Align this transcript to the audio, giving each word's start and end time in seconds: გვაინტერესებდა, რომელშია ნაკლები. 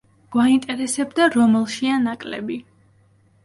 გვაინტერესებდა, 0.35 1.29
რომელშია 1.37 2.01
ნაკლები. 2.09 2.61